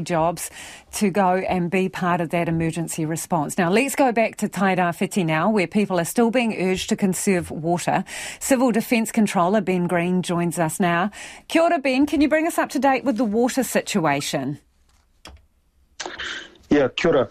[0.00, 0.50] jobs
[0.92, 3.58] to go and be part of that emergency response.
[3.58, 7.50] Now, let's go back to Tairawhiti now, where people are still being urged to conserve
[7.50, 8.04] water.
[8.40, 11.10] Civil Defence Controller Ben Green joins us now.
[11.48, 12.06] Kia ora, Ben.
[12.06, 14.58] Can you bring us up to date with the water situation?
[16.70, 17.28] Yeah, kia ora.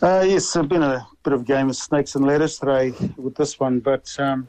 [0.00, 3.34] Uh, yes, it's been a bit of a game of snakes and ladders today with
[3.34, 4.48] this one, but um,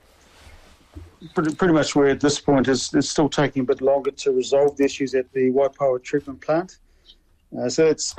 [1.33, 4.31] pretty, pretty much we're at this point is it's still taking a bit longer to
[4.31, 6.77] resolve the issues at the Waipawa treatment plant.
[7.57, 8.15] Uh, so it's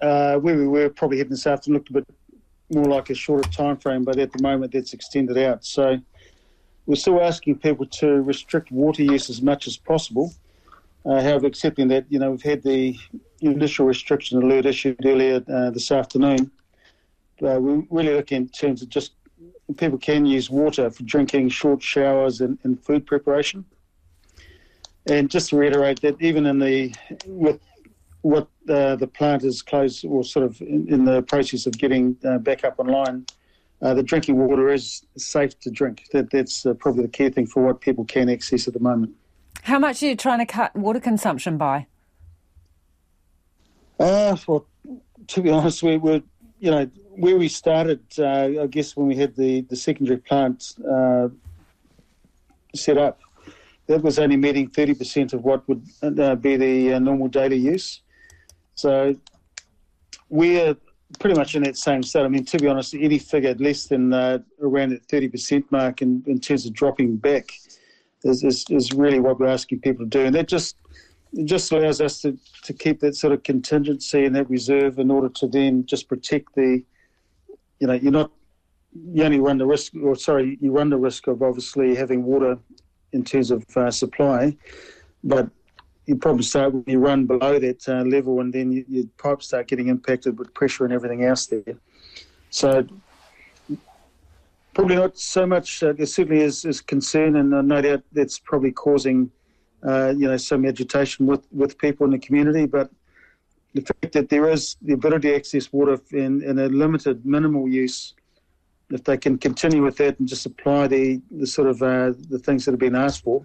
[0.00, 2.06] uh, where we were probably heading this afternoon looked a bit
[2.70, 5.64] more like a shorter time frame, but at the moment that's extended out.
[5.64, 5.98] So
[6.86, 10.32] we're still asking people to restrict water use as much as possible.
[11.04, 12.96] Uh, however, accepting that you know we've had the
[13.40, 16.50] initial restriction alert issued earlier uh, this afternoon,
[17.42, 19.12] uh, we're really looking in terms of just
[19.76, 23.64] people can use water for drinking, short showers, and, and food preparation.
[25.06, 26.94] And just to reiterate that even in the
[27.26, 27.60] with
[28.28, 32.16] what uh, the plant is closed or sort of in, in the process of getting
[32.24, 33.24] uh, back up online,
[33.80, 36.04] uh, the drinking water is safe to drink.
[36.12, 39.14] That, that's uh, probably the key thing for what people can access at the moment.
[39.62, 41.86] How much are you trying to cut water consumption by?
[43.98, 44.66] Uh, well,
[45.28, 46.22] to be honest, we were,
[46.60, 50.74] you know, where we started, uh, I guess when we had the, the secondary plant
[50.88, 51.28] uh,
[52.74, 53.20] set up,
[53.86, 58.02] that was only meeting 30% of what would uh, be the uh, normal daily use.
[58.78, 59.16] So
[60.28, 60.76] we're
[61.18, 62.22] pretty much in that same state.
[62.22, 66.22] I mean, to be honest, any figure less than uh, around that 30% mark in,
[66.28, 67.50] in terms of dropping back
[68.22, 70.26] is, is, is really what we're asking people to do.
[70.26, 70.76] And that just
[71.32, 75.10] it just allows us to, to keep that sort of contingency and that reserve in
[75.10, 76.84] order to then just protect the,
[77.80, 78.30] you know, you're not,
[78.94, 82.56] you only run the risk, or sorry, you run the risk of obviously having water
[83.12, 84.56] in terms of uh, supply,
[85.24, 85.50] but
[86.08, 89.48] you probably start when you run below that uh, level, and then you, your pipes
[89.48, 91.76] start getting impacted with pressure and everything else there.
[92.48, 92.86] So
[94.72, 95.82] probably not so much.
[95.82, 99.30] Uh, there certainly is, is concern, and uh, no doubt that's probably causing
[99.86, 102.64] uh, you know some agitation with, with people in the community.
[102.64, 102.90] But
[103.74, 107.68] the fact that there is the ability to access water in, in a limited, minimal
[107.68, 108.14] use,
[108.88, 112.38] if they can continue with that and just apply the the sort of uh, the
[112.38, 113.44] things that have been asked for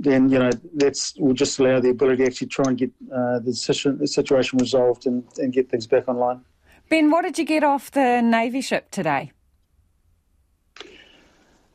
[0.00, 3.38] then you know that's will just allow the ability to actually try and get uh,
[3.40, 6.40] the, situation, the situation resolved and, and get things back online.
[6.88, 9.32] Ben, what did you get off the Navy ship today?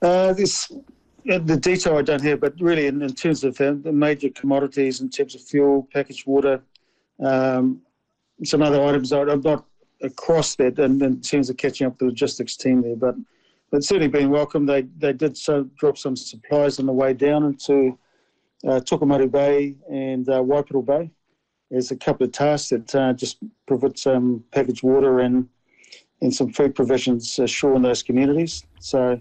[0.02, 0.72] Uh, this
[1.32, 4.30] uh, the detail I don't have, but really in, in terms of uh, the major
[4.30, 6.62] commodities, in terms of fuel, packaged water,
[7.24, 7.82] um,
[8.44, 9.66] some other items, I'm not
[10.02, 13.16] across that in, in terms of catching up the logistics team there, but
[13.72, 14.66] it's certainly been welcome.
[14.66, 17.98] They they did so drop some supplies on the way down into
[18.64, 21.12] uh, Tokomaru Bay and uh, Waipiro Bay.
[21.70, 25.48] There's a couple of tasks that uh, just provide some packaged water and
[26.22, 28.64] and some food provisions ashore in those communities.
[28.80, 29.20] So,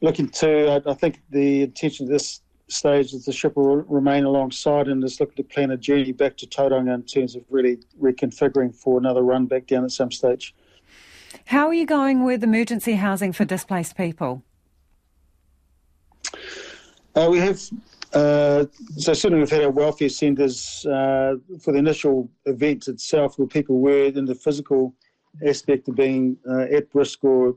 [0.00, 4.24] looking to, I, I think the intention of this stage is the ship will remain
[4.24, 7.78] alongside and is looking to plan a journey back to Tauranga in terms of really
[8.00, 10.54] reconfiguring for another run back down at some stage.
[11.46, 14.42] How are you going with emergency housing for displaced people?
[17.14, 17.60] Uh, we have
[18.12, 18.66] uh,
[18.96, 23.78] so certainly we've had our welfare centres uh, for the initial event itself where people
[23.78, 24.94] were in the physical
[25.46, 27.54] aspect of being uh, at risk or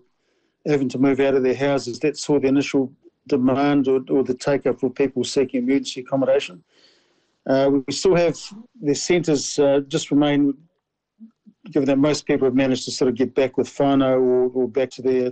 [0.67, 1.99] having to move out of their houses.
[1.99, 2.93] That saw the initial
[3.27, 6.63] demand or, or the take up for people seeking emergency accommodation.
[7.47, 8.37] Uh, we still have
[8.81, 10.53] the centres uh, just remain,
[11.71, 14.67] given that most people have managed to sort of get back with whānau or, or
[14.67, 15.31] back to their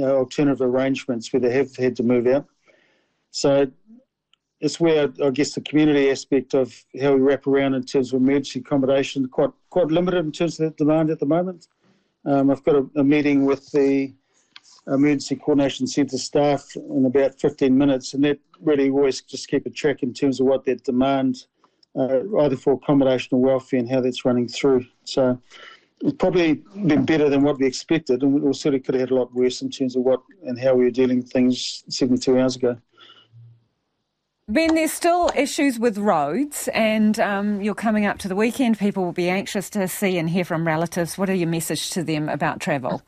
[0.00, 2.46] alternative arrangements where they have had to move out.
[3.30, 3.70] So
[4.60, 8.20] it's where I guess the community aspect of how we wrap around in terms of
[8.20, 11.68] emergency accommodation quite quite limited in terms of demand at the moment.
[12.24, 14.12] Um, I've got a, a, meeting with the
[14.88, 19.70] emergency coordination centre staff in about 15 minutes, and that really always just keep a
[19.70, 21.46] track in terms of what that demand,
[21.94, 24.84] uh, either for accommodation or welfare, and how that's running through.
[25.04, 25.40] So
[26.00, 26.54] it's probably
[26.86, 29.62] been better than what we expected, and we certainly could have had a lot worse
[29.62, 32.76] in terms of what and how we were dealing things 72 hours ago.
[34.48, 38.78] Ben, there's still issues with roads, and um, you're coming up to the weekend.
[38.78, 41.18] People will be anxious to see and hear from relatives.
[41.18, 43.02] What are your message to them about travel?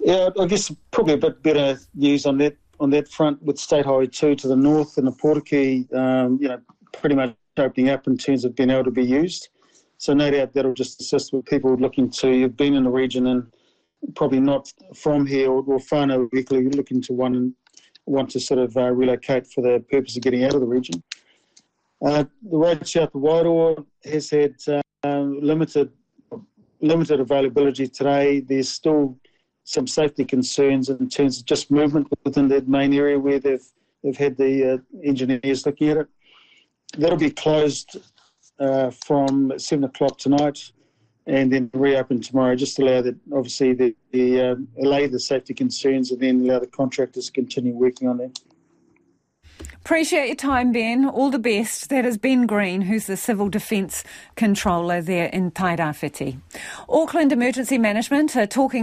[0.00, 3.84] Yeah, I guess probably a bit better news on that on that front with State
[3.84, 6.58] Highway Two to the north and the Portakey, um, you know,
[6.94, 9.50] pretty much opening up in terms of being able to be used.
[9.98, 13.26] So no doubt that'll just assist with people looking to have been in the region
[13.26, 13.52] and
[14.14, 17.54] probably not from here or, or far no weekly looking to one
[18.06, 21.02] want to sort of uh, relocate for the purpose of getting out of the region.
[22.04, 24.54] Uh, the road south of Wairoa has had
[25.04, 25.90] um, limited
[26.80, 28.40] limited availability today.
[28.40, 29.16] There's still
[29.64, 33.64] some safety concerns in terms of just movement within that main area where they've
[34.02, 36.08] they've had the uh, engineers looking at it.
[36.98, 37.96] That'll be closed
[38.60, 40.72] uh, from seven o'clock tonight,
[41.26, 42.54] and then reopen tomorrow.
[42.54, 46.66] Just allow that obviously the, the uh, allay the safety concerns, and then allow the
[46.66, 48.38] contractors to continue working on that.
[49.84, 51.06] Appreciate your time, Ben.
[51.06, 51.90] All the best.
[51.90, 54.02] That is Ben Green, who's the Civil Defence
[54.34, 56.40] Controller there in Tairawhiti.
[56.88, 58.72] Auckland Emergency Management are talking